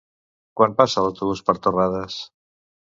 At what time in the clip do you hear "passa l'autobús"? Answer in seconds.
0.79-1.45